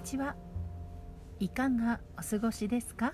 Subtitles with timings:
[0.00, 0.34] にちは。
[1.40, 3.12] いかがお過ごしですか？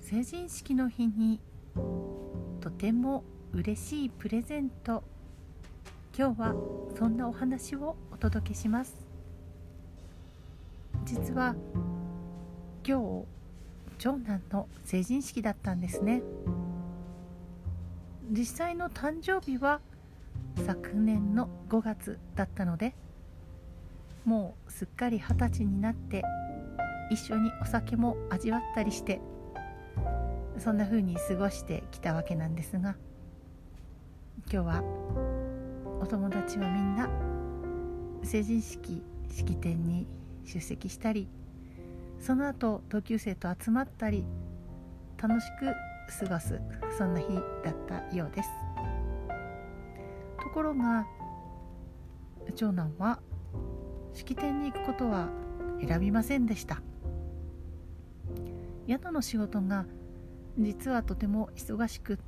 [0.00, 1.40] 成人式の日に
[2.60, 3.22] とても
[3.52, 5.04] 嬉しいプレゼント。
[6.18, 6.54] 今日は
[6.98, 8.96] そんなお話をお届けします。
[11.04, 11.54] 実は
[12.84, 13.24] 今日
[13.98, 16.22] 長男の成人式だったんですね。
[18.32, 19.80] 実際の誕生日は
[20.66, 22.96] 昨年の5月だったので
[24.24, 26.22] もうすっかり二十歳になって
[27.10, 29.20] 一緒にお酒も味わったりして
[30.58, 32.96] そんな風に過ごしてきたわけなんですが
[34.50, 34.82] 今日は
[36.00, 37.08] お友達はみんな
[38.22, 40.06] 成人式式典に
[40.44, 41.28] 出席したり
[42.18, 44.24] その後同級生と集まったり
[45.20, 45.74] 楽しく
[46.26, 46.60] 過ごす
[46.96, 47.26] そんな日
[47.64, 48.48] だったようです。
[50.42, 51.06] ところが
[52.54, 53.18] 長男は
[54.14, 55.28] 式典に行くことは
[55.86, 56.80] 選びませんでした。
[58.88, 59.86] 宿の仕事が
[60.58, 62.18] 実はとても忙しく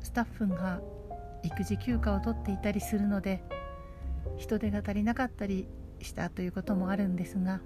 [0.00, 0.80] スタッフが
[1.42, 3.42] 育児休暇を取っていたりするので
[4.38, 5.68] 人手が足りなかったり
[6.00, 7.60] したということもあるんですが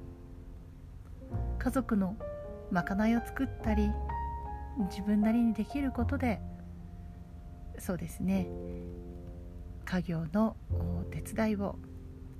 [1.58, 2.16] 家族の
[2.70, 3.90] まかないを作ったり
[4.90, 6.40] 自分なりにできることで
[7.78, 8.48] そうですね
[9.84, 10.56] 家業の
[11.10, 11.76] 手伝いを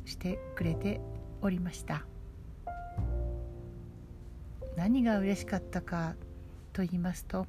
[0.09, 1.01] してくれて
[1.41, 2.05] おりました。
[4.77, 6.15] 何が嬉しかったか
[6.73, 7.47] と言いますと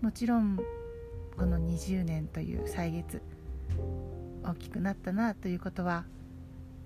[0.00, 0.58] もちろん
[1.36, 3.20] この20年という歳月
[4.42, 6.06] 大きくなったなということは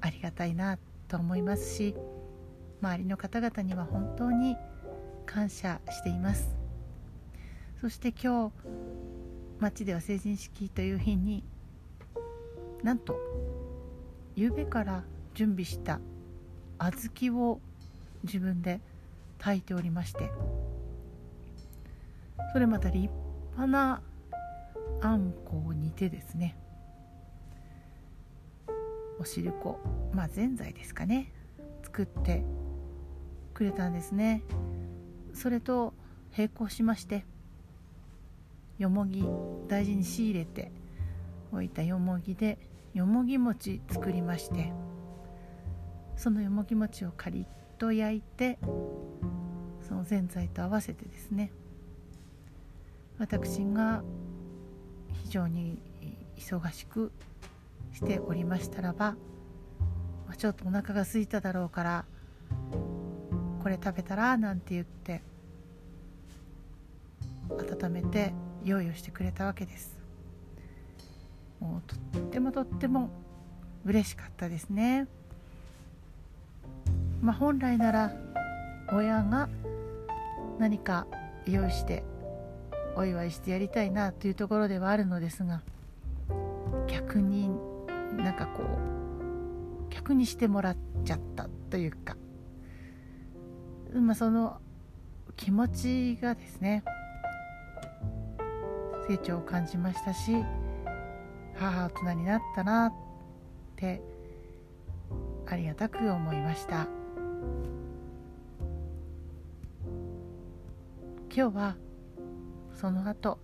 [0.00, 1.94] ありがたいなと思いますし
[2.80, 4.56] 周りの方々には本当に
[5.24, 6.56] 感謝しています。
[7.80, 8.52] そして今日
[9.60, 11.44] 町では成人式という日に
[12.82, 13.16] なんと
[14.36, 16.00] 夕べから準備した
[16.78, 17.60] 小豆を
[18.24, 18.80] 自分で
[19.38, 20.30] 炊いておりまして
[22.52, 23.08] それまた立
[23.56, 24.02] 派な
[25.00, 26.56] あんこを煮てですね
[29.18, 29.78] お汁粉
[30.12, 31.32] まあぜんざいですかね
[31.82, 32.44] 作って
[33.54, 34.42] くれたんですね。
[35.34, 35.94] それと
[36.36, 37.24] 並行しまして
[38.78, 39.24] よもぎ
[39.68, 40.70] 大事に仕入れて
[41.52, 42.58] おいたよもぎで
[42.94, 44.72] よもぎ餅作りまして
[46.16, 47.46] そのよもぎ餅をカリッ
[47.78, 48.58] と焼いて
[49.88, 51.52] そのぜんざいと合わせてですね
[53.18, 54.02] 私が
[55.24, 55.78] 非常に
[56.36, 57.12] 忙しく
[57.92, 59.16] しておりましたらば
[60.36, 62.04] ちょっとお腹が空いただろうから
[63.62, 65.22] これ食べたらなんて言って
[67.50, 70.01] 温めて用意をしてくれたわけです。
[71.86, 73.10] とってもとっても
[73.84, 75.06] 嬉しかったですね。
[77.20, 78.12] まあ、本来なら
[78.92, 79.48] 親が
[80.58, 81.06] 何か
[81.46, 82.02] 用意して
[82.96, 85.62] お祝いしてやりたいなというところではあるのですが
[86.88, 87.48] 逆に
[88.16, 92.16] なんかこう逆にしてもらっちゃったというか、
[93.94, 94.58] まあ、その
[95.36, 96.82] 気持ちがですね
[99.08, 100.32] 成長を感じましたし
[101.62, 102.92] 母大人になったなっ
[103.76, 104.02] て
[105.46, 106.88] ありがたく思いました。
[111.34, 111.76] 今日は
[112.74, 113.38] その後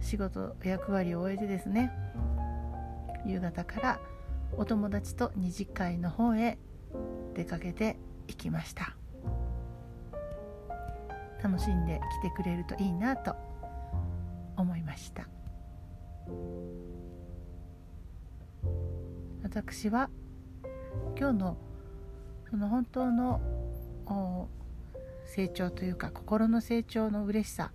[0.00, 1.90] 仕事役割を終えてですね
[3.24, 4.00] 夕方から
[4.56, 6.58] お友達と二次会の方へ
[7.34, 7.96] 出かけて
[8.28, 8.94] いきました。
[11.42, 13.34] 楽しんで来てくれるといいなと
[14.56, 15.26] 思いました。
[19.42, 20.10] 私は
[21.18, 21.56] 今日の
[22.50, 23.40] その本当の
[25.24, 27.72] 成長というか心の成長の嬉しさ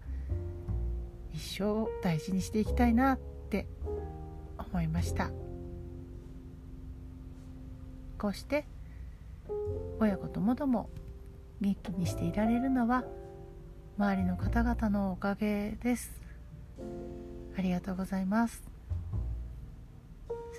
[1.33, 3.67] 一生大事にしていきたいなって
[4.57, 5.29] 思いました。
[8.17, 8.65] こうして
[9.99, 10.89] 親子ともども
[11.61, 13.03] 元気にしていられるのは
[13.97, 16.21] 周りの方々のおかげです。
[17.57, 18.63] ありがとうございます。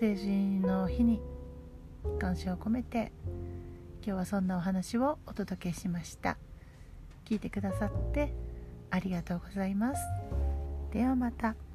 [0.00, 1.20] 成人の日に
[2.18, 3.12] 感謝を込めて
[4.04, 6.36] 今日はそんなお話をお届けしました。
[7.24, 8.32] 聞いてくださって
[8.90, 10.00] ありがとうございます。
[10.92, 11.67] ではまた。